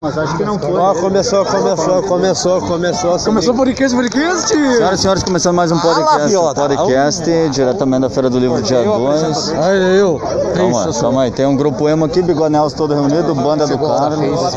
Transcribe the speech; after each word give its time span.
Mas 0.00 0.16
acho 0.16 0.36
que 0.36 0.44
não 0.44 0.56
foi. 0.60 0.72
Ó, 0.76 0.94
começou, 0.94 1.44
começou, 1.44 2.02
começou, 2.04 2.60
começou. 2.60 3.18
Começou 3.18 3.52
o 3.52 3.56
podcast, 3.56 3.96
podcast! 3.96 4.48
Senhoras 4.48 5.00
e 5.00 5.02
senhores, 5.02 5.24
começando 5.24 5.56
mais 5.56 5.72
um 5.72 5.78
podcast. 5.80 6.28
Viota. 6.28 6.68
podcast, 6.68 7.48
diretamente 7.48 8.02
da 8.02 8.08
Feira 8.08 8.30
do 8.30 8.38
Livro 8.38 8.62
dia 8.62 8.80
2. 8.80 9.54
Olha 9.58 9.74
eu. 9.96 10.20
Calma, 10.54 10.92
calma 10.92 11.22
aí. 11.24 11.32
Tem 11.32 11.46
um 11.46 11.56
grupo 11.56 11.88
emo 11.88 12.04
aqui, 12.04 12.22
Bigonels 12.22 12.74
todo 12.74 12.94
reunido, 12.94 13.34
Banda 13.34 13.66
do 13.66 13.76
Carlos. 13.76 14.54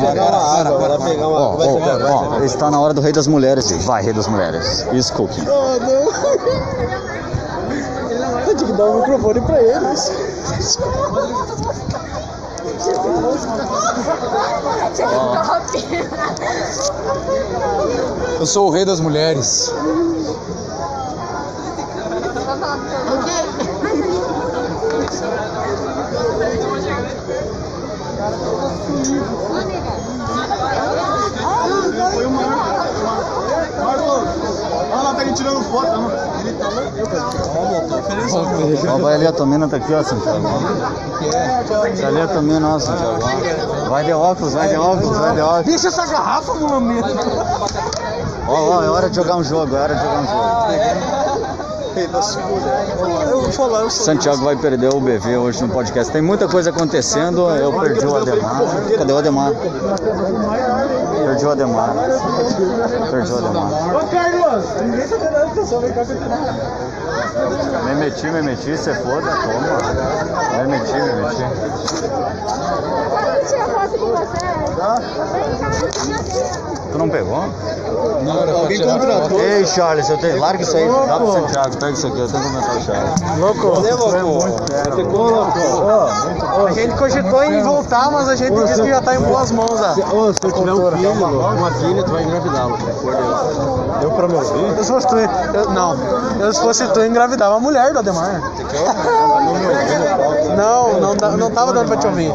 Ó, 1.20 1.56
ó, 1.58 2.36
ó, 2.38 2.44
está 2.44 2.70
na 2.70 2.78
hora 2.78 2.94
do 2.94 3.00
Rei 3.00 3.10
das 3.10 3.26
Mulheres. 3.26 3.68
Vai, 3.84 4.00
Rei 4.04 4.12
das 4.12 4.28
Mulheres. 4.28 4.86
Isso, 4.92 5.12
Cookie. 5.14 5.44
Eu 8.46 8.54
tinha 8.54 8.70
que 8.70 8.76
dar 8.76 8.84
o 8.84 9.00
microfone 9.00 9.40
pra 9.40 9.60
eles. 9.60 10.12
Eu 18.38 18.46
sou 18.46 18.68
o 18.68 18.70
rei 18.70 18.84
das 18.84 19.00
mulheres. 19.00 19.72
Olha 34.92 35.02
lá, 35.02 35.14
tá 35.14 35.32
tirando 35.32 35.62
foto. 35.64 36.31
Ele 36.42 36.52
tá 36.58 36.68
Ó, 38.92 38.98
vai 38.98 39.14
ali 39.14 39.26
a 39.26 39.32
Tomina, 39.32 39.68
tá 39.68 39.76
aqui, 39.76 39.94
ó, 39.94 40.02
Santiago. 40.02 40.48
Tá 42.00 42.08
ali 42.08 42.20
a 42.20 42.26
Tomina, 42.26 42.74
ó, 42.74 42.78
Santiago. 42.78 43.20
Vai 43.88 44.04
de 44.04 44.12
óculos, 44.12 44.52
vai 44.54 44.68
de 44.68 44.76
óculos, 44.76 45.16
vai 45.16 45.34
de 45.34 45.40
óculos. 45.40 45.66
Deixa 45.66 45.88
essa 45.88 46.06
garrafa, 46.06 46.54
mulamento. 46.54 47.08
Ó, 48.48 48.76
ó, 48.76 48.82
é 48.82 48.90
hora 48.90 49.08
de 49.08 49.16
jogar 49.16 49.36
um 49.36 49.44
jogo, 49.44 49.76
é 49.76 49.80
hora 49.80 49.94
de 49.94 50.02
jogar 50.02 50.20
um 50.20 50.26
jogo. 50.26 50.42
Eu 53.30 53.42
vou 53.42 53.52
falar, 53.52 53.80
eu 53.82 53.90
sou. 53.90 54.06
Santiago 54.06 54.42
vai 54.42 54.56
perder 54.56 54.88
o 54.94 54.98
BV 54.98 55.36
hoje 55.36 55.62
no 55.62 55.68
podcast. 55.68 56.10
Tem 56.10 56.22
muita 56.22 56.48
coisa 56.48 56.70
acontecendo. 56.70 57.50
Eu 57.50 57.72
perdi 57.78 58.06
o 58.06 58.16
Ademar. 58.16 58.62
Cadê 58.96 59.12
o 59.12 59.18
Ademar? 59.18 59.52
Perdi 61.32 61.46
o 61.46 61.50
Ademar. 61.50 61.94
Perdi 63.10 63.32
o 63.32 63.36
Ademar. 63.38 63.72
Ô, 63.96 64.06
Carlos! 64.08 64.64
Ninguém 64.82 65.08
tá 65.08 65.16
dando 65.16 65.36
atenção, 65.50 65.80
vem 65.80 65.92
cá 65.92 66.04
que 66.04 66.12
eu 66.12 66.18
tô- 66.18 67.84
Me 67.84 67.94
meti, 67.94 68.26
me 68.30 68.42
meti, 68.42 68.76
você 68.76 68.92
foda, 68.96 69.30
toma. 69.30 70.58
Me 70.58 70.66
meti, 70.68 70.92
me 70.92 71.12
meti. 71.22 71.42
Você. 71.82 73.62
Tu 76.92 76.98
não 76.98 77.08
pegou? 77.08 77.44
Alguém 78.54 78.82
contratou. 78.82 79.40
Ei, 79.40 79.64
Charles, 79.66 80.08
eu 80.10 80.18
tenho. 80.18 80.38
Larga 80.38 80.62
isso 80.62 80.76
aí, 80.76 80.86
dá 80.88 81.16
pro 81.16 81.32
Santiago, 81.32 81.76
pega 81.78 81.92
isso 81.92 82.06
aqui, 82.06 82.18
eu 82.20 82.28
tenho 82.28 82.42
que 82.42 82.48
comentar 82.50 82.76
o 82.76 82.80
Charles. 82.82 83.12
A 86.66 86.70
gente 86.72 86.94
cogitou 86.96 87.42
em 87.44 87.62
voltar, 87.62 88.10
mas 88.10 88.28
a 88.28 88.36
gente 88.36 88.54
disse 88.64 88.82
que 88.82 88.88
já 88.90 89.00
tá 89.00 89.14
em 89.14 89.20
boas 89.20 89.50
mãos. 89.50 89.80
Ô, 90.12 90.32
se 90.32 90.38
eu 90.42 90.52
tiver 90.52 90.72
um 90.74 90.90
filho, 90.92 91.14
uma 91.26 91.70
filha, 91.72 92.02
tu 92.02 92.10
vai 92.12 92.22
engravidá-lo. 92.24 92.76
por 92.78 93.14
Deus. 93.14 93.72
Deu 94.00 94.10
pra 94.10 94.26
me 94.28 94.34
ouvir? 94.34 94.76
Eu 94.78 94.84
se 94.84 94.90
fosse 94.92 95.06
tu, 95.06 95.16
eu, 95.16 95.70
não. 95.70 95.96
Eu 96.40 96.52
se 96.52 96.60
fosse 96.60 96.86
tu, 96.88 97.00
eu 97.00 97.06
engravidava 97.06 97.56
a 97.56 97.60
mulher 97.60 97.92
do 97.92 97.98
Ademar. 98.00 98.40
Não, 100.56 101.00
não, 101.00 101.16
dá- 101.16 101.30
não 101.30 101.50
tava 101.50 101.72
dando 101.72 101.88
pra 101.88 101.96
te 101.96 102.06
ouvir. 102.06 102.32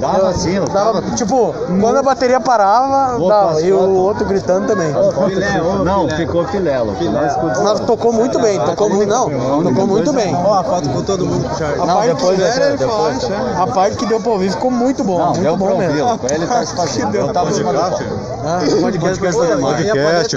Dava 0.00 0.32
sim, 0.34 0.60
Dava, 0.72 1.02
tipo, 1.16 1.54
quando 1.80 1.96
a 1.98 2.02
bateria 2.02 2.40
parava, 2.40 3.18
dava. 3.26 3.60
E 3.60 3.72
o 3.72 3.94
outro 3.94 4.24
gritando 4.26 4.66
também. 4.66 4.92
Não, 5.84 6.08
ficou 6.10 6.44
filelo. 6.46 6.94
Mas 7.62 7.80
tocou 7.80 8.12
muito 8.12 8.38
bem, 8.38 8.58
tocou 8.60 8.88
muito, 8.90 9.08
não, 9.08 9.62
tocou 9.62 9.86
muito 9.86 10.12
bem. 10.12 10.34
Ó, 10.34 10.54
a 10.54 10.64
foto 10.64 10.88
com 10.88 11.02
todo 11.02 11.26
mundo, 11.26 11.48
Charles. 11.58 11.80
A 11.80 11.86
Não, 11.86 11.94
parte, 11.96 12.14
depois, 12.14 12.38
depois. 12.78 13.28
a 13.58 13.66
parte 13.66 13.96
que 13.96 14.06
deu 14.06 14.20
pra 14.20 14.32
ouvir 14.32 14.50
ficou 14.50 14.70
muito 14.70 15.02
bom, 15.04 15.18
Não, 15.18 15.26
muito 15.26 15.40
deu 15.42 15.56
pra 15.56 15.66
bom 15.66 15.76
mesmo. 15.78 16.20
Ele 16.30 16.46
tá 16.46 16.64
se 16.64 16.74
fazendo. 16.76 17.14
Eu 17.14 17.32
tava 17.32 17.50
de 17.50 17.62
Ah, 18.44 18.60
podcast, 18.80 19.18
Podcast 19.20 19.32
do 19.32 19.52
Ademar. 19.52 19.74
podcast. 19.76 20.36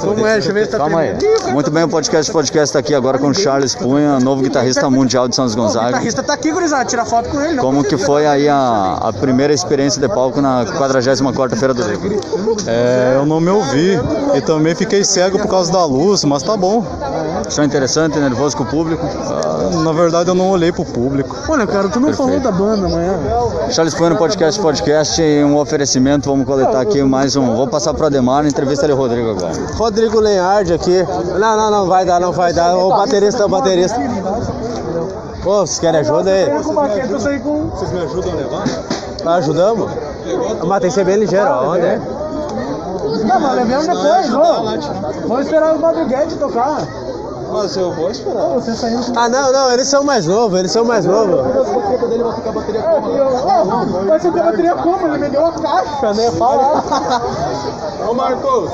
Como 0.00 0.26
é? 0.26 0.32
Deixa 0.34 0.50
eu 0.50 0.54
ver 0.54 0.64
se 0.66 0.70
tá 0.72 0.78
Calma 0.78 1.00
aí. 1.00 1.16
Muito 1.52 1.70
bem, 1.70 1.84
o 1.84 1.88
podcast 1.88 2.30
podcast 2.32 2.72
tá 2.72 2.78
aqui 2.78 2.94
agora 2.94 3.18
com 3.18 3.28
o 3.28 3.34
Charles 3.34 3.74
Cunha, 3.74 4.18
novo 4.20 4.42
guitarrista 4.42 4.88
mundial 4.90 5.28
de 5.28 5.40
O 5.40 5.56
Gonzaga. 5.56 5.86
guitarrista 5.88 6.22
tá 6.22 6.34
aqui, 6.34 6.52
gurizada, 6.52 6.84
tira 6.84 7.04
foto 7.04 7.28
com 7.30 7.40
ele. 7.40 7.58
Como 7.58 7.82
que 7.82 7.96
foi 7.96 8.26
aí 8.26 8.48
a, 8.48 8.98
a 9.00 9.12
primeira 9.12 9.52
experiência 9.52 10.00
de 10.00 10.08
palco 10.08 10.40
na 10.40 10.64
44ª 10.66 11.56
Feira 11.56 11.74
do 11.74 11.82
Livro? 11.82 12.20
É, 12.66 13.14
eu 13.16 13.26
não 13.26 13.40
me 13.40 13.50
ouvi 13.50 13.98
e 14.34 14.40
também 14.40 14.74
fiquei 14.74 15.02
cego 15.04 15.38
por 15.38 15.48
causa 15.48 15.72
da 15.72 15.84
luz, 15.84 16.24
mas 16.24 16.42
tá 16.42 16.56
bom. 16.56 16.84
Show 17.48 17.64
interessante, 17.64 18.18
nervoso 18.18 18.56
com 18.56 18.62
o 18.64 18.66
público. 18.66 19.04
Ah, 19.06 19.70
Na 19.82 19.92
verdade 19.92 20.28
eu 20.30 20.34
não 20.34 20.50
olhei 20.50 20.70
pro 20.70 20.84
público. 20.84 21.36
Olha, 21.48 21.66
cara, 21.66 21.88
tu 21.88 21.98
não 21.98 22.12
falou 22.12 22.38
da 22.38 22.52
banda 22.52 22.86
amanhã. 22.86 23.18
Charles 23.70 23.94
Cunha 23.94 24.10
no 24.10 24.16
podcast 24.16 24.60
podcast, 24.60 25.22
um 25.44 25.56
oferecimento, 25.56 26.28
vamos 26.28 26.46
coletar 26.46 26.80
aqui 26.80 27.02
mais 27.02 27.29
um. 27.36 27.54
Vou 27.56 27.66
passar 27.66 27.94
pro 27.94 28.06
Ademar, 28.06 28.46
entrevista 28.46 28.86
de 28.86 28.92
Rodrigo 28.92 29.30
agora. 29.30 29.52
Rodrigo 29.76 30.20
Lenhard 30.20 30.72
aqui. 30.72 31.04
Não, 31.38 31.56
não, 31.56 31.70
não 31.70 31.86
vai 31.86 32.04
dar, 32.04 32.20
não 32.20 32.32
vai 32.32 32.52
dar. 32.52 32.76
O 32.76 32.88
baterista, 32.90 33.46
o 33.46 33.48
baterista. 33.48 33.98
Pô, 35.42 35.60
vocês 35.66 35.78
querem 35.78 36.00
ajuda 36.00 36.30
aí? 36.30 36.50
Vocês 36.50 37.92
me 37.92 38.00
ajudam 38.00 38.32
a 38.32 38.36
levar? 38.36 38.64
Ajudamos? 39.36 39.90
Mas 40.66 40.80
tem 40.80 40.88
que 40.88 40.94
ser 40.94 41.04
bem 41.04 41.16
ligeiro, 41.16 41.46
ó. 41.48 41.72
Onde 41.72 41.86
é? 41.86 41.98
Não, 43.24 43.40
mas 43.40 43.54
levemos 43.54 43.86
depois, 43.86 44.34
ô. 44.34 45.28
Vamos 45.28 45.44
esperar 45.46 45.74
o 45.74 45.78
Bob 45.78 46.04
Guedes 46.06 46.36
tocar. 46.36 46.86
Mas 47.52 47.76
eu 47.76 47.92
vou 47.92 48.10
esperar. 48.10 48.48
Você 48.54 48.74
saindo 48.74 49.12
com 49.12 49.18
Ah, 49.18 49.28
não, 49.28 49.52
não, 49.52 49.72
eles 49.72 49.88
são 49.88 50.04
mais 50.04 50.26
novos, 50.26 50.58
eles 50.58 50.70
são 50.70 50.84
mais 50.84 51.04
novos. 51.04 51.40
Mas 54.06 54.22
você 54.22 54.30
tem 54.30 54.42
bateria 54.42 54.74
como? 54.74 55.08
Ele 55.08 55.18
me 55.18 55.28
deu 55.28 55.42
uma 55.42 55.52
caixa, 55.52 56.14
né? 56.14 56.30
Fala. 56.32 56.82
Ô, 58.08 58.14
Marcos. 58.14 58.70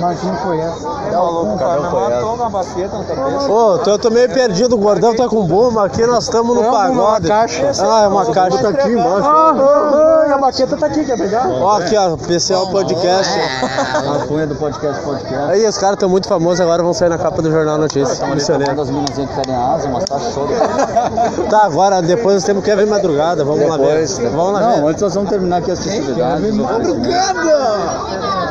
Marquinhos 0.00 0.40
foi 0.40 0.58
essa. 0.60 0.88
Matou 0.88 2.34
uma 2.34 2.50
baqueta 2.50 2.98
na 2.98 3.04
cabeça. 3.04 3.50
Ô, 3.50 3.76
eu 3.86 3.98
tô 3.98 4.10
meio 4.10 4.28
perdido, 4.28 4.74
o 4.74 4.78
gordão 4.78 5.14
tá 5.14 5.28
com 5.28 5.44
bomba 5.46 5.84
aqui, 5.86 6.04
nós 6.06 6.24
estamos 6.24 6.54
no 6.56 6.64
É 6.64 6.68
uma 6.68 6.78
pagode. 6.78 7.28
caixa. 7.28 7.70
Ah, 7.80 8.02
é 8.04 8.08
uma 8.08 8.26
caixa. 8.26 8.58
Tá 8.58 8.68
aqui 8.70 8.88
embaixo. 8.90 9.28
Ah, 9.28 9.54
ah, 9.56 10.22
ah, 10.24 10.28
e 10.28 10.32
a 10.32 10.38
baqueta 10.38 10.76
tá 10.76 10.86
aqui, 10.86 11.04
quer 11.04 11.16
pegar? 11.16 11.48
Ó, 11.48 11.76
aqui, 11.78 11.96
ó, 11.96 12.16
PCL 12.16 12.70
Podcast. 12.70 13.32
A 14.14 14.26
Cunha 14.26 14.46
do 14.46 14.54
podcast 14.56 15.02
podcast. 15.02 15.50
Aí, 15.50 15.66
os 15.66 15.78
caras 15.78 15.94
estão 15.94 16.08
muito 16.08 16.28
famosos 16.28 16.60
agora, 16.60 16.82
vão 16.82 16.92
sair 16.92 17.08
na 17.08 17.18
capa 17.18 17.40
do 17.42 17.50
Jornal 17.50 17.78
Notícias. 17.78 18.18
Uma 18.20 18.34
Missioneiro. 18.34 18.74
das 18.74 18.90
minas 18.90 19.10
que 19.10 19.26
querem 19.26 19.54
asa, 19.54 19.88
mas 19.88 20.04
tá 20.04 20.18
show. 20.18 20.48
Tá, 21.48 21.64
agora, 21.64 22.00
depois 22.02 22.34
nós 22.36 22.44
temos 22.44 22.64
Kevin 22.64 22.86
Madrugada, 22.86 23.44
vamos 23.44 23.66
lá 23.68 23.76
ver. 23.76 24.06
Vamos 24.30 24.52
lá 24.52 24.60
Não, 24.60 24.74
ver. 24.76 24.90
antes 24.90 25.02
nós 25.02 25.14
vamos 25.14 25.30
terminar 25.30 25.58
aqui 25.58 25.70
as 25.70 25.82
festividades. 25.82 26.54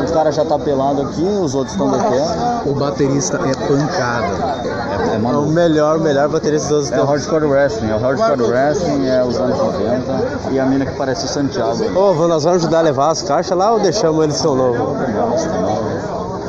Os 0.04 0.12
caras 0.12 0.36
já 0.36 0.44
tá 0.46 0.58
pelado 0.60 1.02
aqui, 1.04 1.24
os 1.24 1.56
outros 1.56 1.74
estão 1.74 1.90
de 1.92 1.98
pé. 1.98 2.26
O 2.66 2.74
baterista 2.74 3.38
é 3.38 3.54
pancada. 3.68 4.64
É, 4.64 5.14
é, 5.14 5.16
É 5.16 5.38
o 5.38 5.42
melhor, 5.48 6.00
melhor 6.00 6.30
baterista 6.30 6.70
dos 6.70 6.92
é 6.92 7.02
o 7.02 7.06
hardcore 7.06 7.46
wrestling. 7.46 7.90
É 7.90 7.96
o 7.96 8.00
hardcore 8.00 8.44
wrestling, 8.50 9.08
é 9.08 9.24
os 9.24 9.38
anos 9.38 9.58
90. 9.58 10.52
E 10.52 10.60
a 10.60 10.66
mina 10.66 10.86
que 10.86 10.96
parece 10.98 11.26
o 11.26 11.28
Santiago. 11.28 11.72
Ô, 11.98 12.14
vamos- 12.14 12.30
nós 12.30 12.44
vamos 12.44 12.60
ajudar 12.64 12.80
a 12.80 12.82
levar 12.82 13.10
as 13.12 13.22
caixas 13.22 13.58
lá 13.58 13.72
ou 13.72 13.80
deixamos 13.80 14.24
eles 14.24 14.36
seu 14.38 14.56
novo? 14.56 14.96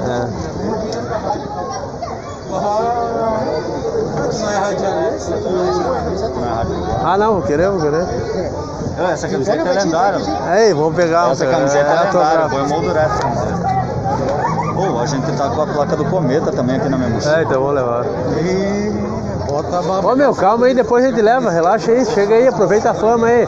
É. 0.06 0.53
Ah, 7.04 7.16
não, 7.18 7.40
queremos, 7.42 7.82
queremos. 7.82 8.08
Essa 9.12 9.28
camiseta 9.28 9.68
é 9.68 9.72
lendária. 9.72 10.20
Aí, 10.46 10.72
vamos 10.72 10.94
pegar. 10.94 11.30
Essa 11.30 11.46
camiseta 11.46 11.90
é 11.90 12.04
lendária. 12.04 12.42
autografo. 12.42 12.48
Foi 12.50 12.68
moldurada 12.68 13.12
essa 13.12 13.22
camiseta. 13.22 13.74
Pô, 14.74 14.98
a 14.98 15.06
gente 15.06 15.32
tá 15.36 15.48
com 15.50 15.62
a 15.62 15.66
placa 15.66 15.96
do 15.96 16.04
Cometa 16.06 16.52
também 16.52 16.76
aqui 16.76 16.88
na 16.88 16.96
minha 16.98 17.10
mochila. 17.10 17.38
É, 17.38 17.42
então 17.42 17.60
vamos 17.60 17.74
levar. 17.74 18.04
Bota 19.46 19.76
a 19.76 20.00
Ô 20.00 20.16
meu, 20.16 20.34
calma 20.34 20.66
aí, 20.66 20.74
depois 20.74 21.04
a 21.04 21.08
gente 21.08 21.22
leva, 21.22 21.50
relaxa 21.50 21.92
aí, 21.92 22.04
chega 22.04 22.34
aí, 22.34 22.48
aproveita 22.48 22.90
a 22.90 22.94
fama 22.94 23.28
aí. 23.28 23.46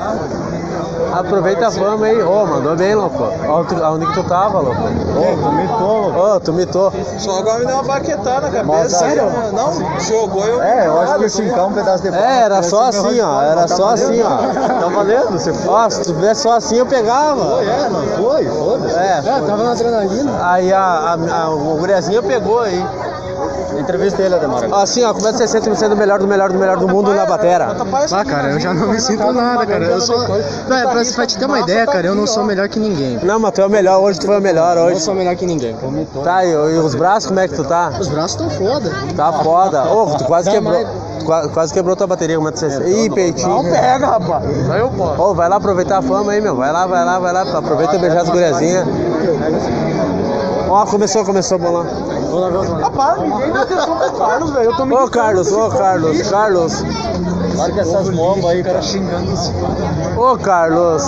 Aproveita 1.19 1.69
a 1.69 1.71
fama 1.71 2.07
aí. 2.07 2.23
Ô, 2.23 2.47
mandou 2.47 2.77
bem, 2.77 2.95
louco. 2.95 3.25
Ó, 3.49 3.65
tu- 3.65 3.83
Aonde 3.83 4.07
que 4.07 4.13
tu 4.15 4.25
tava, 4.25 4.59
louco? 4.61 4.81
Ô, 4.83 5.37
tu 5.43 5.53
mitou. 5.53 6.15
Ô, 6.35 6.41
tu 6.41 6.53
mitou. 6.53 6.93
Só 7.19 7.39
agora 7.39 7.59
me 7.61 7.67
deu 7.67 7.75
uma 7.77 7.83
baquetada 7.85 8.51
na 8.51 8.63
Mas 8.65 8.93
cabeça. 8.93 9.05
aí, 9.05 9.53
Não, 9.53 10.01
jogou 10.01 10.45
eu. 10.47 10.63
É, 10.63 10.87
eu 10.87 11.01
acho 11.01 11.15
que 11.19 11.25
esse 11.25 11.49
é 11.49 11.63
um 11.63 11.73
pedaço 11.73 12.03
de 12.03 12.09
É, 12.15 12.41
era 12.43 12.63
só 12.63 12.85
assim, 12.89 13.21
ó, 13.21 13.43
era 13.43 13.67
só 13.69 13.91
assim, 13.91 14.23
ó. 14.23 14.37
Tá 14.81 14.89
valendo, 14.89 15.33
você 15.33 15.53
foi. 15.53 15.73
Ó, 15.73 15.91
se 15.91 16.03
tu 16.03 16.13
tivesse 16.15 16.43
só 16.43 16.53
assim 16.57 16.77
eu 16.77 16.87
pegava. 16.87 17.63
É, 17.63 17.89
não 17.89 18.03
foi? 18.03 18.45
Foda-se. 18.47 18.97
É, 18.97 19.23
tava 19.23 19.63
na 19.65 19.73
adrenalina. 19.73 20.33
aí 20.43 20.73
a, 20.73 20.79
a, 20.81 21.43
a, 21.45 21.51
o 21.51 21.77
guriazinho 21.77 22.23
pegou 22.23 22.61
aí. 22.61 22.85
Entrevista 23.79 24.23
ele, 24.23 24.35
Ademar. 24.35 24.65
Assim, 24.75 25.05
ó, 25.05 25.13
como 25.13 25.27
é 25.29 25.33
que 25.33 25.39
você 25.39 25.47
se 25.47 25.53
sente 25.61 25.77
sendo 25.79 25.95
o 25.95 25.97
melhor 25.97 26.19
do 26.19 26.27
melhor 26.27 26.51
do 26.51 26.59
melhor 26.59 26.77
do 26.77 26.89
mundo 26.89 27.15
na 27.15 27.27
batera? 27.27 27.77
Ah, 28.13 28.25
cara, 28.25 28.51
eu 28.51 28.61
já 28.61 28.73
não 28.75 28.89
me 28.89 29.01
sinto 29.01 29.33
nada, 29.33 29.67
cara. 29.67 29.85
Eu 29.85 30.01
sou. 30.01 30.19
Velho, 30.27 30.43
pra, 30.67 31.03
pra 31.15 31.27
te 31.27 31.39
ter 31.39 31.45
uma 31.47 31.61
ideia, 31.61 31.87
cara, 31.87 32.07
eu 32.07 32.15
não 32.15 32.27
sou 32.27 32.45
melhor 32.45 32.69
que 32.69 32.79
ninguém. 32.79 33.19
Não, 33.23 33.39
mas 33.39 33.53
tu 33.53 33.61
é 33.61 33.67
o 33.67 33.71
melhor, 33.71 34.01
hoje 34.01 34.19
tu 34.21 34.27
foi 34.27 34.39
o 34.39 34.41
melhor, 34.43 34.77
Eu 34.77 34.83
não 34.85 34.91
hoje. 34.93 35.01
sou 35.01 35.15
melhor 35.15 35.35
que 35.37 35.47
ninguém. 35.47 35.77
Tá, 36.25 36.45
e, 36.45 36.51
e 36.51 36.79
os 36.79 36.95
braços, 36.95 37.27
como 37.27 37.41
é 37.41 37.49
que 37.49 37.55
tu 37.55 37.65
tá? 37.65 37.93
Os 38.01 38.09
braços 38.09 38.33
estão 38.33 38.51
foda. 38.51 38.91
Tá 39.17 39.33
foda. 39.33 39.85
Ô, 39.93 40.07
tu 40.17 40.25
quase 40.25 40.51
quebrou. 40.51 40.85
qua- 41.25 41.49
Quase 41.49 41.73
quebrou 41.75 41.97
tua 41.97 42.07
bateria, 42.07 42.37
como 42.37 42.49
é 42.49 42.53
que 42.53 42.59
você 42.59 42.71
se 42.71 42.83
Ih, 42.83 43.11
peitinho. 43.11 43.63
pega, 43.65 44.07
rapaz. 44.07 44.45
Aí 44.71 44.81
eu 44.81 44.89
posso. 44.91 45.21
Ô, 45.23 45.35
vai 45.35 45.49
lá 45.49 45.57
aproveitar 45.57 45.99
a 45.99 46.03
fama 46.03 46.33
aí, 46.33 46.41
meu. 46.41 46.55
Vai 46.57 46.71
lá, 46.73 46.87
vai 46.87 47.05
lá, 47.05 47.19
vai 47.19 47.33
lá. 47.33 47.43
Aproveita 47.43 47.97
e 47.97 47.99
beijar 47.99 48.23
as 48.23 48.29
guriazinhas. 48.29 48.87
Ó, 50.69 50.85
começou, 50.87 51.25
começou 51.25 51.59
a 52.27 52.51
bolar. 52.51 52.81
Rapaz, 52.81 53.23
ninguém 53.23 53.53
dá 53.53 53.63
atenção 53.63 53.97
pro 53.99 54.13
Carlos, 54.13 54.51
velho. 54.51 54.65
Eu 54.65 54.77
tô 54.77 54.85
me 54.85 54.95
Ô, 54.95 55.09
Carlos, 55.09 55.53
ô, 55.53 55.69
Carlos, 55.71 56.23
Carlos. 56.31 56.85
Larga 57.57 57.81
essas 57.81 58.11
bombas 58.11 58.45
aí, 58.45 58.63
cara, 58.63 58.83
xingando 58.83 59.33
os 59.33 59.53
Ô, 60.17 60.37
Carlos. 60.37 61.03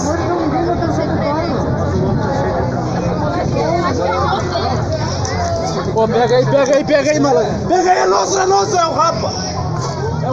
Pô, 5.92 6.06
pega 6.06 6.36
aí, 6.36 6.46
pega 6.46 6.76
aí, 6.76 6.84
pega 6.84 7.10
aí, 7.10 7.20
malandro. 7.20 7.66
Pega 7.66 7.90
aí, 7.90 7.98
é 7.98 8.06
nosso, 8.06 8.38
é 8.38 8.46
nosso, 8.46 8.76
é 8.76 8.86
o 8.86 8.92
rapa. 8.92 9.32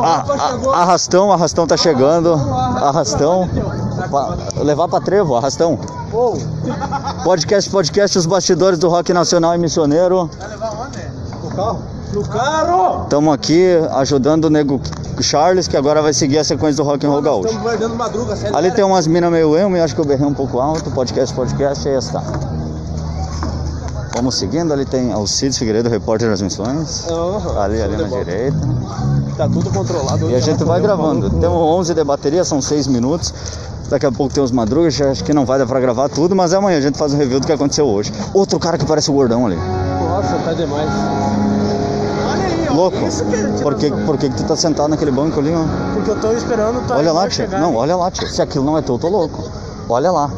Ah, 0.04 0.26
ah, 0.28 0.82
arrastão, 0.82 1.32
arrastão 1.32 1.66
tá 1.66 1.78
chegando. 1.78 2.34
Arrastão. 2.34 3.50
Pa- 4.10 4.38
levar 4.62 4.88
pra 4.88 5.02
trevo, 5.02 5.36
arrastão. 5.36 5.78
Podcast, 7.24 7.70
podcast, 7.70 8.18
os 8.18 8.26
bastidores 8.26 8.80
do 8.80 8.88
rock 8.90 9.12
nacional 9.14 9.56
e 9.56 9.58
missioneiro. 9.58 10.30
No 12.14 12.24
carro. 12.24 13.04
Estamos 13.04 13.34
aqui 13.34 13.66
ajudando 13.92 14.46
o 14.46 14.50
nego 14.50 14.80
Charles, 15.22 15.68
que 15.68 15.76
agora 15.76 16.02
vai 16.02 16.14
seguir 16.14 16.38
a 16.38 16.44
sequência 16.44 16.84
do 16.84 16.90
rock 16.90 17.06
and 17.06 17.10
roll 17.10 17.22
gaúcho. 17.22 17.48
Estamos 17.48 17.64
guardando 17.64 17.96
madruga, 17.96 18.36
sério. 18.36 18.56
Ali 18.56 18.72
tem 18.72 18.84
umas 18.84 19.08
minas 19.08 19.32
meio 19.32 19.58
emo, 19.58 19.76
e 19.76 19.82
acho 19.82 19.96
que 19.96 20.02
eu 20.02 20.06
berrei 20.06 20.26
um 20.26 20.34
pouco 20.34 20.60
alto. 20.60 20.90
Podcast, 20.92 21.34
podcast, 21.36 21.88
aí 21.88 21.96
está. 21.98 22.22
Vamos 24.16 24.36
seguindo, 24.36 24.72
ali 24.72 24.86
tem 24.86 25.14
o 25.14 25.28
Cid 25.28 25.58
Figueiredo, 25.58 25.90
repórter 25.90 26.30
das 26.30 26.42
missões. 26.42 27.06
Ali, 27.62 27.82
ali 27.82 27.98
na 27.98 28.08
direita. 28.08 28.58
Tá 29.36 29.50
tudo 29.50 29.70
controlado. 29.72 30.30
E 30.30 30.36
a 30.36 30.40
gente 30.40 30.64
vai 30.64 30.80
gravando. 30.80 31.30
Temos 31.30 31.58
11 31.58 31.94
de 31.94 32.04
bateria, 32.04 32.46
são 32.46 32.62
6 32.62 32.88
minutos. 32.88 33.34
Daqui 33.90 34.06
a 34.06 34.12
pouco 34.12 34.34
tem 34.34 34.44
os 34.44 34.52
madrugas, 34.52 35.00
acho 35.00 35.24
que 35.24 35.34
não 35.34 35.46
vai 35.46 35.60
dar 35.60 35.68
pra 35.68 35.80
gravar 35.80 36.10
tudo, 36.10 36.36
mas 36.36 36.54
amanhã 36.54 36.78
a 36.78 36.82
gente 36.82 36.98
faz 36.98 37.14
um 37.14 37.18
review 37.18 37.40
do 37.40 37.46
que 37.46 37.54
aconteceu 37.54 37.86
hoje. 37.86 38.12
Outro 38.34 38.60
cara 38.60 38.78
que 38.78 38.86
parece 38.86 39.12
o 39.12 39.14
gordão 39.14 39.46
ali. 39.46 39.56
Nossa, 39.56 40.36
tá 40.44 40.54
demais. 40.54 40.90
Louco. 42.76 42.98
Por 43.62 43.76
que, 43.76 43.90
por 43.90 44.18
que, 44.18 44.30
que 44.30 44.36
tu 44.36 44.44
tá 44.44 44.56
sentado 44.56 44.90
naquele 44.90 45.12
banco 45.12 45.40
ali, 45.40 45.54
ó? 45.54 45.64
Porque 45.94 46.12
eu 46.12 46.20
tô 46.20 46.32
esperando 46.34 46.86
tá 46.88 46.98
Olha 46.98 47.14
lá, 47.14 47.28
tia. 47.30 47.48
Não, 47.48 47.76
olha 47.76 47.96
lá, 47.96 48.12
tia. 48.12 48.28
Se 48.28 48.42
aquilo 48.42 48.66
não 48.66 48.78
é 48.78 48.82
teu, 48.82 48.96
eu 48.96 49.00
tô 49.00 49.08
louco. 49.08 49.44
Olha 49.88 50.12
lá. 50.12 50.30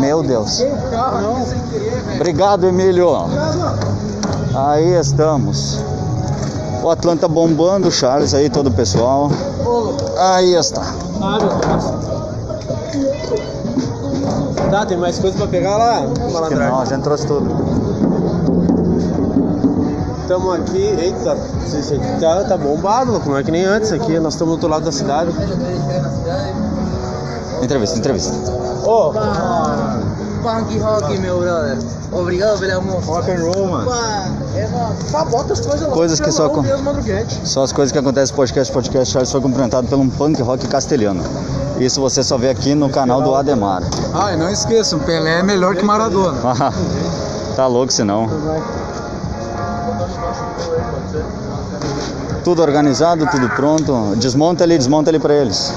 Meu 0.00 0.22
Deus. 0.22 0.62
Obrigado, 2.16 2.66
Emílio. 2.66 3.10
Aí 4.54 4.94
estamos. 4.98 5.78
O 6.82 6.90
Atlanta 6.90 7.28
bombando, 7.28 7.88
o 7.88 7.92
Charles 7.92 8.34
aí, 8.34 8.50
todo 8.50 8.66
o 8.68 8.72
pessoal. 8.72 9.30
Aí 10.18 10.54
está. 10.54 10.82
Tá, 14.74 14.84
tem 14.84 14.96
mais 14.96 15.20
coisa 15.20 15.36
pra 15.38 15.46
pegar 15.46 15.76
lá, 15.76 15.98
Acho 15.98 16.14
que 16.14 16.32
malandragem? 16.32 16.68
não, 16.68 16.80
a 16.80 16.84
gente 16.84 17.02
trouxe 17.02 17.24
tudo. 17.28 17.48
Estamos 20.20 20.54
aqui, 20.56 20.82
eita, 20.98 21.36
tá, 22.20 22.44
tá 22.48 22.56
bombado, 22.56 23.12
louco, 23.12 23.28
não 23.28 23.38
é 23.38 23.44
que 23.44 23.52
nem 23.52 23.64
antes 23.64 23.92
aqui, 23.92 24.18
nós 24.18 24.34
estamos 24.34 24.54
do 24.54 24.54
outro 24.54 24.68
lado 24.68 24.84
da 24.84 24.90
cidade. 24.90 25.30
Entrevista, 27.62 27.98
entrevista. 28.00 28.34
Ô, 28.84 29.12
Punk 30.42 30.78
rock, 30.80 31.18
meu 31.18 31.38
brother. 31.38 31.78
Obrigado 32.10 32.58
pelo 32.58 32.78
amor. 32.78 33.00
Rock 33.04 33.30
and 33.30 33.44
roll, 33.44 33.66
mano. 33.68 33.90
As 35.14 35.60
coisas 35.60 35.88
lá. 35.88 35.94
Coisas 35.94 36.20
que 36.20 36.30
só 36.32 36.48
com-. 36.48 36.64
Só 37.44 37.62
as 37.62 37.72
coisas 37.72 37.92
que 37.92 37.98
acontecem 37.98 38.32
no 38.32 38.36
podcast. 38.36 38.72
Podcast 38.72 39.12
Charles 39.12 39.30
foi 39.30 39.40
cumprimentado 39.40 39.86
por 39.86 39.98
um 39.98 40.08
punk 40.08 40.40
rock 40.42 40.66
castelhano. 40.66 41.22
Isso 41.78 42.00
você 42.00 42.22
só 42.22 42.36
vê 42.38 42.50
aqui 42.50 42.74
no 42.74 42.88
canal 42.88 43.22
do 43.22 43.34
Ademar. 43.34 43.82
Ah, 44.12 44.32
e 44.32 44.36
não 44.36 44.48
esqueçam, 44.48 44.98
Pelé 45.00 45.40
é 45.40 45.42
melhor 45.42 45.74
que 45.76 45.84
Maradona. 45.84 46.38
tá 47.56 47.66
louco 47.66 47.92
senão. 47.92 48.28
Tudo 52.44 52.62
organizado, 52.62 53.26
tudo 53.30 53.48
pronto. 53.50 54.14
Desmonta 54.16 54.64
ali, 54.64 54.76
desmonta 54.76 55.10
ali 55.10 55.18
pra 55.18 55.34
eles. 55.34 55.72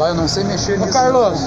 Vai, 0.00 0.10
eu 0.12 0.14
não 0.14 0.26
sei 0.26 0.44
mexer 0.44 0.78
nisso. 0.78 0.88
Ô, 0.88 0.92
Carlos, 0.92 1.38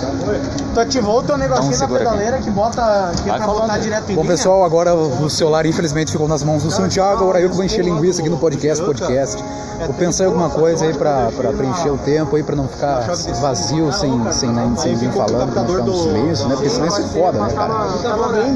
tu 0.75 0.79
ativou 0.79 1.19
o 1.19 1.23
teu 1.23 1.37
negocinho 1.39 1.71
na 1.71 1.77
segura 1.77 2.01
aqui. 2.01 2.09
pedaleira 2.11 2.37
que 2.37 2.51
bota. 2.51 3.11
que 3.23 3.27
é 3.27 3.31
Vai 3.31 3.37
pra 3.39 3.47
falando. 3.47 3.61
botar 3.63 3.77
direto 3.79 4.11
em 4.11 4.15
Bom, 4.15 4.21
linha? 4.21 4.33
pessoal, 4.35 4.63
agora 4.63 4.93
o 4.93 5.27
celular 5.29 5.65
infelizmente 5.65 6.11
ficou 6.11 6.27
nas 6.27 6.43
mãos 6.43 6.61
do 6.61 6.69
Santiago. 6.69 7.23
Agora 7.23 7.41
eu 7.41 7.49
que 7.49 7.55
vou 7.55 7.65
encher 7.65 7.83
linguiça 7.83 8.21
aqui 8.21 8.29
no 8.29 8.37
podcast, 8.37 8.83
podcast. 8.85 9.43
Vou 9.85 9.93
pensar 9.95 10.25
em 10.25 10.27
alguma 10.27 10.49
coisa 10.51 10.85
aí 10.85 10.93
pra, 10.93 11.29
pra 11.35 11.51
preencher 11.51 11.89
o 11.89 11.97
tempo 11.97 12.35
aí, 12.35 12.43
pra 12.43 12.55
não 12.55 12.67
ficar 12.67 13.01
vazio, 13.41 13.91
sem, 13.91 14.31
sem, 14.31 14.49
nem- 14.51 14.77
sem 14.77 14.93
ninguém 14.93 15.11
falando, 15.11 15.51
pra 15.51 15.61
não 15.63 15.67
ficar 15.69 15.81
um 15.83 16.03
silêncio, 16.03 16.47
né? 16.47 16.55
Porque 16.55 16.69
silêncio 16.69 17.03
é 17.03 17.07
foda, 17.07 17.39
né, 17.39 17.53
cara? 17.53 17.73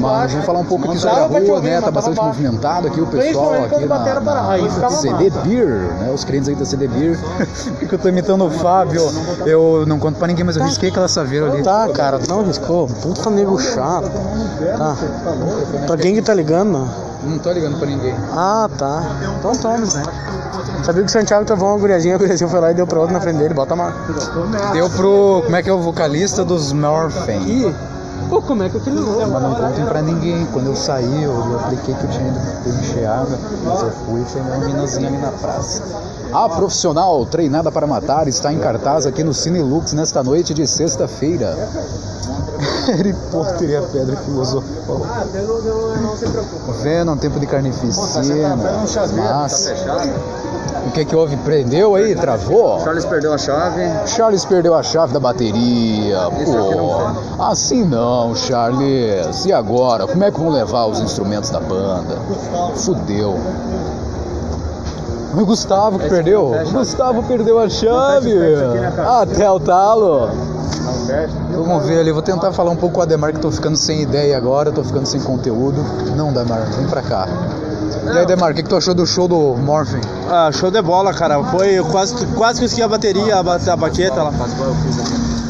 Mas 0.00 0.30
vamos 0.32 0.46
falar 0.46 0.58
um 0.60 0.64
pouco 0.64 0.88
aqui 0.88 0.98
sobre 0.98 1.18
a 1.20 1.26
rua, 1.26 1.60
né? 1.60 1.80
Tá 1.80 1.90
bastante 1.90 2.20
movimentado 2.22 2.86
aqui 2.86 3.00
o 3.00 3.06
pessoal 3.06 3.52
aqui 3.64 3.84
na, 3.84 4.20
na 4.80 4.90
CD 4.90 5.28
Beer, 5.44 5.92
né? 5.98 6.10
Os 6.14 6.24
clientes 6.24 6.48
aí 6.48 6.54
da 6.54 6.64
CD 6.64 6.86
Beer. 6.86 7.18
Por 7.78 7.88
que 7.88 7.94
eu 7.94 7.98
tô 7.98 8.08
imitando 8.08 8.46
o 8.46 8.50
Fábio? 8.50 9.02
Eu 9.44 9.84
não 9.88 9.98
conto 9.98 10.18
pra 10.18 10.28
ninguém, 10.28 10.44
mas 10.44 10.56
eu 10.56 10.62
risquei 10.62 10.90
aquela 10.90 11.08
saveira 11.08 11.50
ali. 11.50 11.62
Tá, 11.62 11.88
cara, 11.88 12.20
não 12.28 12.44
riscou. 12.44 12.86
Puta 12.86 13.30
nego 13.30 13.58
chato. 13.58 14.10
Tá. 14.76 14.96
Pra 15.86 15.96
quem 15.96 16.14
que 16.14 16.22
tá 16.22 16.34
ligando? 16.34 16.88
Não 17.24 17.38
tô 17.38 17.50
ligando 17.50 17.78
pra 17.78 17.86
ninguém. 17.86 18.14
Ah, 18.32 18.68
tá. 18.78 19.02
Então 19.38 19.52
toma, 19.56 19.78
né? 19.78 20.02
Sabia 20.84 21.02
que 21.02 21.08
o 21.08 21.12
Santiago 21.12 21.44
travou 21.44 21.68
uma 21.68 21.78
guriazinha, 21.78 22.14
a 22.14 22.18
guriazinha 22.18 22.48
foi 22.48 22.60
lá 22.60 22.70
e 22.70 22.74
deu 22.74 22.86
pra 22.86 23.00
outra 23.00 23.14
na 23.14 23.20
frente 23.20 23.38
dele. 23.38 23.54
Bota 23.54 23.74
uma. 23.74 23.92
Deu 24.72 24.88
pro. 24.90 25.42
Como 25.44 25.56
é 25.56 25.62
que 25.62 25.68
é 25.68 25.72
o 25.72 25.80
vocalista 25.80 26.44
dos 26.44 26.72
Morphin? 26.72 27.40
Ih, 27.46 27.74
pô, 28.28 28.40
como 28.40 28.62
é 28.62 28.68
que 28.68 28.76
aquele? 28.76 29.00
Mas 29.00 29.42
não 29.42 29.54
contem 29.54 29.84
pra 29.84 30.00
ninguém. 30.02 30.46
Quando 30.52 30.66
eu 30.66 30.76
saí, 30.76 31.24
eu, 31.24 31.32
eu 31.32 31.58
apliquei 31.58 31.94
que 31.94 32.04
eu 32.04 32.10
tinha 32.10 32.28
ido 32.28 32.78
encher 32.80 33.06
água. 33.06 33.38
Mas 33.64 33.82
eu 33.82 33.90
fui 33.90 34.20
e 34.20 34.24
foi 34.24 34.40
uma 34.40 34.58
minazinha 34.58 35.08
ali 35.08 35.18
na 35.18 35.32
praça. 35.32 35.82
A 36.32 36.48
profissional 36.48 37.24
treinada 37.26 37.72
para 37.72 37.86
matar 37.86 38.28
está 38.28 38.52
em 38.52 38.58
cartaz 38.58 39.06
aqui 39.06 39.24
no 39.24 39.32
Cine 39.32 39.60
Lux 39.60 39.92
nesta 39.92 40.22
noite 40.22 40.52
de 40.52 40.66
sexta-feira. 40.66 41.56
Harry 42.86 43.14
Potter 43.30 43.70
e 43.70 43.76
a 43.76 43.82
Pedra 43.82 44.16
Filosofal. 44.16 45.00
Venom, 46.82 47.16
tempo 47.16 47.38
de 47.40 47.46
carnificina. 47.46 48.56
Mas. 49.16 49.72
O 50.86 50.90
que 50.90 51.04
que 51.04 51.14
houve? 51.14 51.36
Prendeu 51.38 51.94
aí? 51.94 52.14
Travou? 52.14 52.80
Charles 52.80 53.04
perdeu 53.04 53.32
a 53.32 53.38
chave. 53.38 53.82
Charles 54.06 54.44
perdeu 54.44 54.74
a 54.74 54.82
chave 54.82 55.12
da 55.12 55.20
bateria. 55.20 56.18
Pô, 56.30 57.42
assim 57.42 57.84
não, 57.84 58.34
Charles. 58.34 59.44
E 59.44 59.52
agora? 59.52 60.06
Como 60.06 60.24
é 60.24 60.30
que 60.30 60.38
vão 60.38 60.50
levar 60.50 60.86
os 60.86 61.00
instrumentos 61.00 61.50
da 61.50 61.60
banda? 61.60 62.16
Fudeu. 62.76 63.38
O 65.34 65.44
Gustavo 65.44 65.98
que 65.98 66.08
perdeu. 66.08 66.52
O 66.66 66.70
Gustavo 66.72 67.22
perdeu 67.24 67.58
a 67.58 67.68
chave. 67.68 68.32
Até 69.20 69.50
o 69.50 69.60
talo. 69.60 70.30
Vamos 71.52 71.86
ver 71.86 72.00
ali, 72.00 72.12
vou 72.12 72.22
tentar 72.22 72.52
falar 72.52 72.70
um 72.70 72.76
pouco 72.76 72.94
com 72.94 73.00
o 73.00 73.02
Ademar 73.02 73.32
que 73.32 73.40
tô 73.40 73.50
ficando 73.50 73.76
sem 73.76 74.02
ideia 74.02 74.36
agora, 74.36 74.70
tô 74.72 74.82
ficando 74.82 75.06
sem 75.06 75.20
conteúdo. 75.20 75.84
Não, 76.16 76.30
Ademar, 76.30 76.62
vem 76.76 76.86
pra 76.86 77.02
cá. 77.02 77.28
E 78.06 78.10
aí, 78.10 78.22
Ademar, 78.22 78.52
o 78.52 78.54
que, 78.54 78.62
que 78.62 78.68
tu 78.68 78.76
achou 78.76 78.94
do 78.94 79.06
show 79.06 79.28
do 79.28 79.54
Morphin? 79.56 80.00
ah, 80.30 80.50
show 80.52 80.70
de 80.70 80.80
bola, 80.80 81.12
cara. 81.12 81.42
Foi 81.44 81.70
eu 81.72 81.84
quase, 81.86 82.14
quase 82.28 82.58
que 82.58 82.64
eu 82.64 82.66
esqueci 82.66 82.82
a 82.82 82.88
bateria, 82.88 83.36
a, 83.36 83.42
ba- 83.42 83.58
a 83.66 83.76
baqueta 83.76 84.22
lá. 84.22 84.32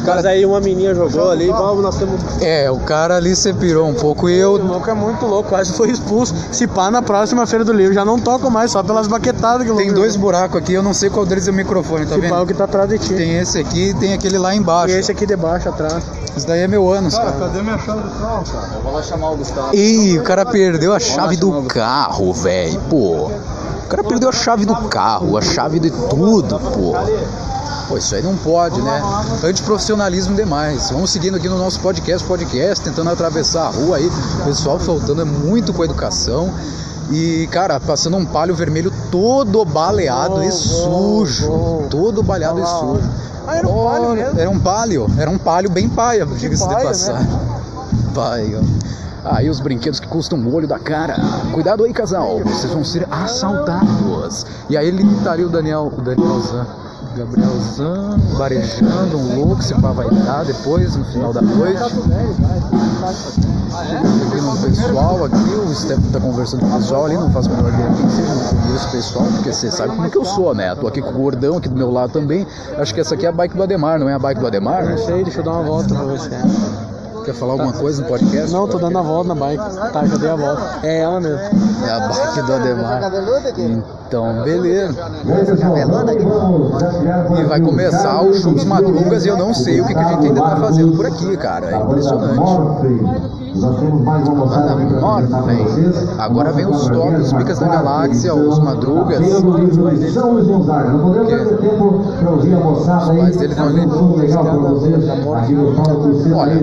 Mas 0.05 0.25
aí 0.25 0.45
uma 0.45 0.59
menina 0.59 0.93
jogou 0.95 1.29
ali, 1.29 1.47
vamos, 1.47 1.83
nós 1.83 1.97
temos. 1.97 2.19
É, 2.41 2.69
o 2.71 2.79
cara 2.79 3.17
ali 3.17 3.35
se 3.35 3.53
pirou 3.53 3.87
um 3.87 3.93
pouco 3.93 4.29
e 4.29 4.37
eu 4.37 4.53
O 4.53 4.65
louco 4.67 4.89
é 4.89 4.93
muito 4.93 5.25
louco, 5.25 5.49
quase 5.49 5.73
foi 5.73 5.89
expulso. 5.91 6.33
Se 6.51 6.67
pá 6.67 6.89
na 6.89 7.01
próxima 7.01 7.45
feira 7.45 7.63
do 7.65 7.73
livro, 7.73 7.93
já 7.93 8.03
não 8.05 8.19
toco 8.19 8.49
mais, 8.49 8.71
só 8.71 8.81
pelas 8.81 9.07
baquetadas 9.07 9.67
que 9.67 9.73
Tem 9.75 9.93
dois 9.93 10.15
buracos 10.15 10.57
aqui, 10.57 10.73
eu 10.73 10.83
não 10.83 10.93
sei 10.93 11.09
qual 11.09 11.25
deles 11.25 11.47
é 11.47 11.51
o 11.51 11.53
microfone, 11.53 12.05
tá 12.05 12.15
Se 12.15 12.21
pá 12.21 12.27
é 12.27 12.31
o 12.31 12.35
vendo? 12.37 12.47
que 12.47 12.53
tá 12.53 12.63
atrás 12.63 12.89
de 12.89 12.97
ti. 12.97 13.13
Tem 13.13 13.37
esse 13.37 13.59
aqui 13.59 13.89
e 13.89 13.93
tem 13.93 14.13
aquele 14.13 14.37
lá 14.37 14.55
embaixo. 14.55 14.95
E 14.95 14.99
esse 14.99 15.11
aqui 15.11 15.25
de 15.25 15.35
baixo, 15.35 15.69
atrás. 15.69 16.03
Esse 16.35 16.47
daí 16.47 16.61
é 16.61 16.67
meu 16.67 16.89
ânus, 16.91 17.15
cara. 17.17 17.31
Cadê 17.33 17.61
minha 17.61 17.77
chave 17.77 18.01
do 18.01 18.09
carro, 18.19 18.43
cara? 18.51 18.69
Eu 18.75 18.81
vou 18.81 18.93
lá 18.93 19.01
chamar 19.01 19.31
o 19.31 19.37
Gustavo. 19.37 19.75
Ih, 19.75 20.17
o 20.19 20.23
cara 20.23 20.45
perdeu 20.45 20.93
a 20.93 20.99
chave 20.99 21.35
do 21.35 21.63
carro, 21.63 22.33
velho, 22.33 22.79
pô. 22.89 23.29
O 23.83 23.87
cara 23.89 24.03
perdeu 24.03 24.29
a 24.29 24.31
chave 24.31 24.65
do 24.65 24.75
carro, 24.87 25.37
a 25.37 25.41
chave 25.41 25.79
de 25.79 25.89
tudo, 25.89 26.59
pô. 26.59 26.93
Pô, 27.89 27.97
isso 27.97 28.13
aí 28.13 28.21
não 28.21 28.37
pode, 28.37 28.79
né? 28.83 29.01
Antiprofissionalismo 29.43 30.35
demais. 30.35 30.91
Vamos 30.91 31.09
seguindo 31.09 31.37
aqui 31.37 31.49
no 31.49 31.57
nosso 31.57 31.79
podcast, 31.79 32.25
podcast, 32.27 32.85
tentando 32.85 33.09
atravessar 33.09 33.63
a 33.65 33.69
rua 33.69 33.97
aí. 33.97 34.05
O 34.05 34.43
pessoal 34.45 34.77
faltando 34.77 35.23
é 35.23 35.25
muito 35.25 35.73
com 35.73 35.81
a 35.81 35.85
educação. 35.85 36.53
E, 37.09 37.49
cara, 37.51 37.79
passando 37.79 38.15
um 38.15 38.25
palio 38.27 38.53
vermelho 38.53 38.93
todo 39.09 39.65
baleado 39.65 40.43
e 40.43 40.51
sujo. 40.51 41.87
Todo 41.89 42.21
baleado 42.21 42.59
e 42.59 42.65
sujo. 42.67 43.09
Ah, 43.47 43.57
era 43.57 43.67
um 43.67 43.83
palio 43.83 44.09
mesmo? 44.11 44.39
Era 44.39 44.49
um 44.51 44.59
palio. 44.59 45.07
Era 45.17 45.31
um 45.31 45.37
palio 45.39 45.71
bem 45.71 45.89
paia, 45.89 46.27
diga-se 46.27 46.67
de 46.67 46.73
paia, 46.75 46.87
passar. 46.89 47.25
Vai, 48.13 48.55
ó. 48.55 49.35
Aí 49.35 49.49
os 49.49 49.59
brinquedos 49.59 49.99
que 49.99 50.07
custam 50.07 50.37
o 50.37 50.53
olho 50.53 50.67
da 50.67 50.77
cara. 50.77 51.15
Cuidado 51.51 51.83
aí, 51.83 51.91
casal. 51.91 52.39
Vocês 52.45 52.71
vão 52.71 52.83
ser 52.83 53.07
assaltados. 53.09 54.45
E 54.69 54.77
aí 54.77 54.87
ele 54.87 55.03
tá 55.23 55.31
ali 55.31 55.43
o 55.43 55.49
Daniel, 55.49 55.91
o 55.97 56.01
Danielzão. 56.01 56.67
Gabrielzão, 57.19 58.17
varejando, 58.37 59.17
um 59.17 59.43
louco, 59.43 59.61
se 59.61 59.75
pá 59.75 59.91
vai 59.91 60.09
dar 60.09 60.45
depois, 60.45 60.95
no 60.95 61.03
final 61.03 61.33
da 61.33 61.41
noite. 61.41 61.83
Aqui 61.83 61.95
no 64.41 64.57
pessoal 64.57 65.25
aqui, 65.25 65.35
o 65.35 65.75
Steph 65.75 65.99
tá 66.13 66.19
conversando 66.21 66.61
com 66.61 66.67
o 66.67 66.79
pessoal 66.79 67.07
ali, 67.07 67.15
não 67.15 67.29
faço 67.31 67.51
a 67.51 67.55
menor 67.55 67.73
ideia 67.73 67.89
quem 67.97 68.09
seja, 68.09 68.33
não 68.33 68.61
conheço 68.61 68.91
pessoal, 68.91 69.25
porque 69.35 69.51
você 69.51 69.69
sabe 69.69 69.95
como 69.95 70.07
é 70.07 70.09
que 70.09 70.17
eu 70.17 70.23
sou, 70.23 70.55
né? 70.55 70.73
Tô 70.75 70.87
aqui 70.87 71.01
com 71.01 71.09
o 71.09 71.13
gordão 71.13 71.57
aqui 71.57 71.67
do 71.67 71.75
meu 71.75 71.91
lado 71.91 72.13
também. 72.13 72.47
Acho 72.77 72.93
que 72.93 73.01
essa 73.01 73.15
aqui 73.15 73.25
é 73.25 73.29
a 73.29 73.33
bike 73.33 73.53
do 73.53 73.63
Ademar, 73.63 73.99
não 73.99 74.07
é 74.07 74.13
a 74.13 74.19
bike 74.19 74.39
do 74.39 74.47
Ademar? 74.47 74.89
Não 74.89 74.97
sei, 74.97 75.21
deixa 75.21 75.41
eu 75.41 75.43
dar 75.43 75.51
uma 75.51 75.63
volta 75.63 75.93
pra 75.93 76.05
você. 76.05 76.29
Quer 77.29 77.35
falar 77.35 77.53
alguma 77.53 77.73
coisa 77.73 78.01
no 78.01 78.07
podcast? 78.07 78.51
Não, 78.51 78.67
tô 78.67 78.79
dando 78.79 78.97
a 78.97 79.03
volta 79.03 79.27
na 79.27 79.35
bike. 79.35 79.63
Tá, 79.93 80.03
já 80.03 80.17
dei 80.17 80.29
a 80.31 80.35
volta. 80.35 80.79
É 80.81 81.01
ela 81.01 81.21
mesmo. 81.21 81.37
É 81.37 81.91
a 81.91 82.07
bike 82.07 82.41
do 82.41 82.53
Ademar. 82.53 83.01
Então, 84.07 84.41
beleza. 84.43 84.97
E 87.39 87.43
vai 87.43 87.61
começar 87.61 88.23
o 88.23 88.33
show 88.33 88.51
dos 88.51 88.65
madrugas 88.65 89.25
e 89.25 89.27
eu 89.27 89.37
não 89.37 89.53
sei 89.53 89.79
o 89.79 89.85
que, 89.85 89.93
que 89.93 89.99
a 89.99 90.07
gente 90.07 90.25
ainda 90.25 90.41
tá 90.41 90.55
fazendo 90.55 90.97
por 90.97 91.05
aqui, 91.05 91.37
cara. 91.37 91.69
É 91.69 91.77
impressionante. 91.77 92.35
Morphem. 92.39 92.99
Agora 96.17 96.51
vem 96.51 96.65
os 96.65 96.87
toques, 96.87 97.27
os 97.27 97.33
picas 97.33 97.59
da 97.59 97.67
galáxia, 97.67 98.33
os 98.33 98.57
madrugas. 98.57 99.19
Os 99.19 99.43
pais 103.17 103.37
deles 103.37 103.55
vão 103.55 103.67
ali. 103.67 103.81
Olha, 106.33 106.55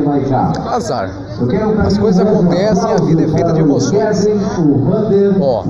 azar. 0.68 1.10
As 1.84 1.98
coisas 1.98 2.26
acontecem, 2.26 2.90
a 2.90 2.96
vida 2.96 3.22
é 3.24 3.28
feita 3.28 3.52
de 3.52 3.60
emoções. 3.60 4.26
Ó, 5.40 5.64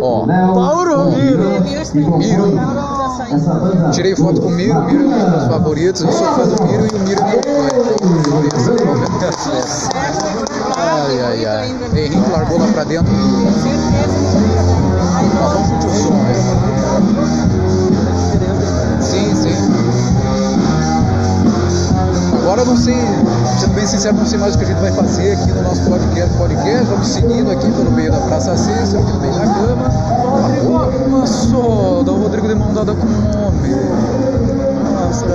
ó. 0.00 0.26
Mauro! 0.26 1.10
Miro. 1.10 2.42
Tirei 3.92 4.14
foto 4.14 4.40
com 4.40 4.48
o 4.48 4.50
Miro, 4.50 4.82
Miro 4.84 5.04
é 5.04 5.06
um 5.06 5.20
dos 5.20 5.30
meus 5.30 5.46
favoritos, 5.46 6.02
eu 6.02 6.12
sou 6.12 6.26
fã 6.26 6.46
do 6.46 6.62
Miro 6.64 6.86
e 6.86 6.96
o 6.96 7.00
Miro 7.00 7.22
é 7.22 7.26
meu 7.26 7.42
fã. 7.42 7.72
Ai, 10.76 11.20
ai, 11.20 11.44
ai. 11.46 11.68
Henrique 11.94 12.30
largou 12.30 12.58
lá 12.58 12.66
pra 12.68 12.84
dentro. 12.84 13.12
Ó, 15.40 15.48
vamos 15.48 15.68
curtir 15.68 15.86
o 15.86 15.90
som, 15.90 16.12
né? 16.22 16.34
Agora 22.52 22.68
eu 22.68 22.74
não 22.74 22.76
sei, 22.76 22.94
sendo 23.58 23.72
bem 23.72 23.86
sincero, 23.86 24.14
não 24.14 24.26
sei 24.26 24.38
mais 24.38 24.54
o 24.54 24.58
que 24.58 24.64
a 24.64 24.66
gente 24.66 24.80
vai 24.82 24.92
fazer 24.92 25.32
aqui 25.32 25.50
no 25.52 25.62
nosso 25.62 25.88
podcast. 25.88 26.36
podcast. 26.36 26.84
Vamos 26.84 27.08
seguindo 27.08 27.50
aqui 27.50 27.66
pelo 27.72 27.90
meio 27.90 28.12
da 28.12 28.18
Praça 28.18 28.54
Cícero, 28.58 29.02
aqui 29.02 29.10
no 29.10 29.20
meio 29.20 29.32
da 29.32 29.46
cama. 29.46 29.86
A 29.88 31.06
uma 31.06 31.26
só, 31.26 32.02
da 32.02 32.12
Rodrigo 32.12 32.46
de 32.46 32.54
mão 32.54 32.74
dada 32.74 32.94
com 32.94 33.06
o 33.06 33.46
homem. 33.46 33.72
Mostra 35.00 35.34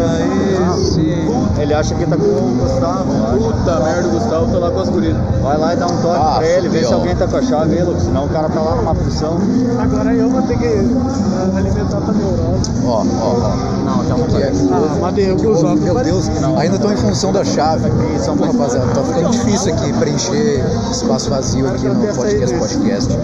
esse. 0.75 1.59
Ele 1.59 1.73
acha 1.73 1.95
que 1.95 2.05
tá 2.05 2.15
com 2.15 2.23
o 2.23 2.55
Gustavo. 2.61 3.11
Puta 3.35 3.79
merda, 3.79 4.07
o 4.09 4.11
Gustavo 4.11 4.51
tá 4.51 4.59
lá 4.59 4.69
com 4.69 4.79
as 4.79 4.89
gurias. 4.89 5.17
Vai 5.41 5.57
lá 5.57 5.73
e 5.73 5.75
dá 5.75 5.87
um 5.87 5.97
toque 5.97 6.19
Ah, 6.21 6.35
pra 6.37 6.47
ele, 6.47 6.69
vê 6.69 6.83
se 6.83 6.93
alguém 6.93 7.15
tá 7.15 7.25
com 7.25 7.37
a 7.37 7.41
chave 7.41 7.81
Lucas. 7.81 8.03
Senão 8.03 8.25
o 8.25 8.29
cara 8.29 8.47
tá 8.47 8.61
lá 8.61 8.75
numa 8.75 8.93
função. 8.93 9.39
Agora 9.81 10.13
eu 10.13 10.29
vou 10.29 10.43
ter 10.43 10.59
que 10.59 10.67
ah, 10.67 11.57
alimentar 11.57 11.99
tua 11.99 12.13
neurona. 12.13 12.59
Ó, 12.85 13.03
ó, 13.21 13.73
ó. 13.73 13.76
Não, 13.87 14.03
tá 14.03 14.17
muito 14.17 14.35
Ah, 14.35 14.97
mas 14.99 15.13
deu 15.15 15.37
com 15.37 15.47
os 15.47 15.63
olhos. 15.63 15.79
Meu 15.79 15.95
Deus, 15.95 16.29
ainda 16.57 16.75
estão 16.75 16.91
em 16.91 16.97
função 16.97 17.31
da 17.31 17.45
chave. 17.45 17.89
Então, 18.21 18.35
rapaziada, 18.35 18.87
tá 18.93 19.01
ficando 19.01 19.29
difícil 19.29 19.73
aqui 19.73 19.93
preencher 19.93 20.61
espaço 20.91 21.29
vazio 21.29 21.67
aqui 21.69 21.87
no 21.87 22.13
podcast 22.13 22.57
podcast. 22.57 23.17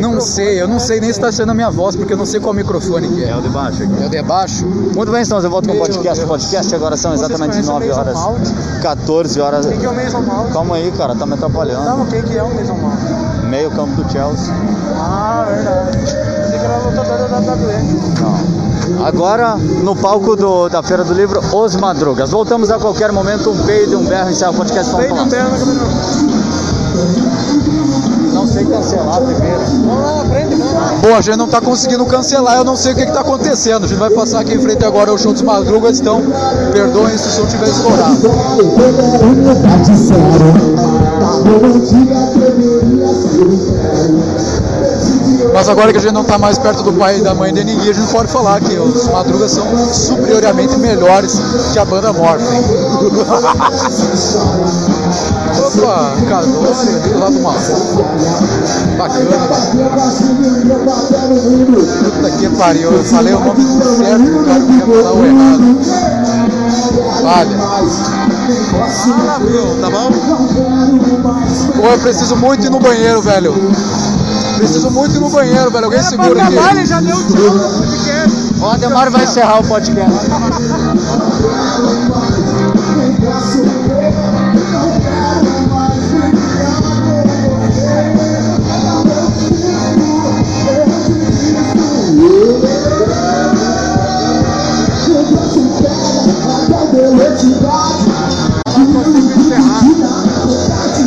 Não 0.00 0.20
sei, 0.22 0.62
eu 0.62 0.66
não 0.66 0.78
sei 0.78 1.00
nem 1.00 1.12
se 1.12 1.20
tá 1.20 1.30
sendo 1.30 1.50
a 1.50 1.54
minha 1.54 1.70
voz, 1.70 1.94
porque 1.96 2.14
eu 2.14 2.16
não 2.16 2.24
sei 2.24 2.40
qual 2.40 2.54
microfone 2.54 3.08
que 3.08 3.24
É 3.24 3.28
é. 3.28 3.36
o 3.36 3.42
de 3.42 3.50
baixo 3.50 3.82
aqui. 3.82 4.02
É 4.02 4.06
o 4.06 4.08
de 4.08 4.22
baixo? 4.22 4.66
Muito 4.66 5.12
bem, 5.12 5.20
estamos 5.20 5.44
de 5.44 5.50
volta 5.50 5.68
com 5.68 5.76
o 5.76 5.78
podcast. 5.78 6.24
Podcast 6.24 6.74
agora 6.74 6.96
são 6.96 7.12
exatamente 7.12 7.50
conhecem 7.50 7.70
o 7.70 7.74
9 7.74 7.88
Mason 7.88 8.00
horas, 8.00 8.14
Mount? 8.14 8.80
14 8.80 9.40
horas. 9.40 9.66
Quem 9.66 9.78
que 9.78 9.86
é 9.86 9.90
o 9.90 9.94
Mason 9.94 10.20
Mount? 10.22 10.52
Calma 10.52 10.76
aí, 10.76 10.90
cara, 10.92 11.14
tá 11.14 11.26
me 11.26 11.34
atrapalhando. 11.34 11.84
Não, 11.84 12.06
quem 12.06 12.22
que 12.22 12.38
é 12.38 12.42
o 12.42 12.54
Mason 12.54 12.74
Mount? 12.74 12.98
Meio 13.50 13.70
campo 13.70 14.02
do 14.02 14.10
Chelsea. 14.10 14.54
Ah, 14.96 15.44
verdade. 15.46 15.98
Pensei 15.98 16.58
que 16.58 16.64
era 16.64 16.78
lutador 16.78 17.28
da 17.28 17.38
WWE. 17.38 17.72
Não. 18.20 18.61
Agora, 19.00 19.56
no 19.56 19.96
palco 19.96 20.36
do- 20.36 20.68
da 20.68 20.82
Feira 20.82 21.04
do 21.04 21.12
Livro, 21.14 21.40
Os 21.54 21.74
Madrugas. 21.76 22.30
Voltamos 22.30 22.70
a 22.70 22.78
qualquer 22.78 23.10
momento, 23.12 23.50
um 23.50 23.58
peido, 23.64 23.98
um 23.98 24.04
berro, 24.04 24.30
encerra 24.30 24.50
o 24.50 24.54
podcast. 24.54 24.90
Vamos 24.92 25.08
falar. 25.08 25.22
um 25.22 25.28
cabeça. 25.30 26.72
Não 28.32 28.46
sei 28.46 28.64
cancelar 28.64 29.20
primeiro. 29.20 29.58
Vamos 29.60 30.02
lá 30.04 30.16
na 30.16 30.24
frente, 30.24 30.54
vamos 30.56 30.72
lá. 30.74 30.94
Bom, 31.02 31.14
a 31.16 31.20
gente 31.20 31.36
não 31.36 31.48
tá 31.48 31.60
conseguindo 31.60 32.04
cancelar, 32.06 32.56
eu 32.56 32.64
não 32.64 32.76
sei 32.76 32.92
o 32.92 32.96
que 32.96 33.06
que 33.06 33.12
tá 33.12 33.20
acontecendo. 33.20 33.84
A 33.84 33.88
gente 33.88 33.98
vai 33.98 34.10
passar 34.10 34.40
aqui 34.40 34.54
em 34.54 34.60
frente 34.60 34.84
agora 34.84 35.10
ao 35.10 35.18
show 35.18 35.32
dos 35.32 35.42
madrugas, 35.42 36.00
então 36.00 36.22
perdoem 36.72 37.16
se 37.16 37.28
o 37.28 37.30
som 37.32 37.46
tiver 37.46 37.68
estourado. 37.68 38.18
Mas 45.52 45.68
agora 45.68 45.92
que 45.92 45.98
a 45.98 46.00
gente 46.00 46.14
não 46.14 46.24
tá 46.24 46.38
mais 46.38 46.56
perto 46.58 46.82
do 46.82 46.92
pai 46.94 47.18
e 47.18 47.22
da 47.22 47.34
mãe 47.34 47.52
de 47.52 47.62
ninguém, 47.62 47.90
a 47.90 47.92
gente 47.92 48.10
pode 48.10 48.32
falar 48.32 48.58
que 48.60 48.74
os 48.78 49.06
madrugas 49.08 49.50
são 49.52 49.66
superiormente 49.92 50.76
melhores 50.78 51.38
que 51.72 51.78
a 51.78 51.84
banda 51.84 52.10
Morphin. 52.12 52.44
Opa, 55.62 56.14
Cadore 56.28 56.88
ali 56.88 57.14
lá 57.14 57.28
do 57.28 57.40
Marrom. 57.40 58.04
Bacana. 58.96 59.36
Puta 62.04 62.30
que 62.38 62.48
pariu, 62.56 62.90
eu 62.92 63.04
falei 63.04 63.34
o 63.34 63.40
nome 63.40 63.62
certo, 63.96 64.22
o 64.22 64.44
cara 64.44 64.60
queria 64.60 64.86
falar 64.86 65.12
o 65.12 65.26
errado. 65.26 65.78
Vale. 67.22 67.54
Ah, 69.28 69.38
meu, 69.38 69.76
tá 69.80 69.90
bom? 69.90 70.10
Pô, 71.76 71.86
eu 71.86 71.98
preciso 71.98 72.36
muito 72.36 72.64
ir 72.66 72.70
no 72.70 72.80
banheiro, 72.80 73.20
velho 73.20 73.54
preciso 74.62 74.90
muito 74.92 75.16
ir 75.16 75.18
no 75.18 75.28
banheiro, 75.28 75.70
velho. 75.72 75.86
Alguém 75.86 75.98
é 75.98 76.02
Era 76.02 76.10
segura 76.10 76.34
pra 76.34 76.44
aqui. 76.44 76.86
Já 76.86 77.00
deu 77.00 77.16
o 77.16 77.24
tchau 77.24 77.54
no 77.54 77.68
podcast. 77.78 78.54
O 78.60 78.66
vai 79.10 79.24
encerrar 79.24 79.58
o 79.58 79.66
podcast. 79.66 80.26